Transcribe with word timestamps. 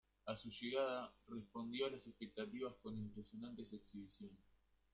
A 0.25 0.35
su 0.35 0.49
llegada, 0.49 1.13
respondió 1.27 1.85
a 1.85 1.91
las 1.91 2.07
expectativas 2.07 2.73
con 2.81 2.97
impresionantes 2.97 3.71
exhibiciones. 3.73 4.39